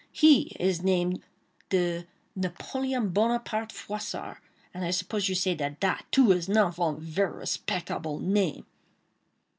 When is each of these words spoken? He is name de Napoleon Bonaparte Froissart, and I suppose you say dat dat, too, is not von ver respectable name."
He 0.11 0.55
is 0.59 0.81
name 0.81 1.21
de 1.69 2.07
Napoleon 2.35 3.09
Bonaparte 3.09 3.71
Froissart, 3.71 4.39
and 4.73 4.83
I 4.83 4.89
suppose 4.89 5.29
you 5.29 5.35
say 5.35 5.53
dat 5.53 5.79
dat, 5.79 6.05
too, 6.09 6.31
is 6.31 6.49
not 6.49 6.73
von 6.73 6.99
ver 6.99 7.31
respectable 7.31 8.17
name." 8.17 8.65